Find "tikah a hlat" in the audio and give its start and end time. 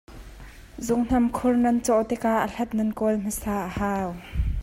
2.09-2.71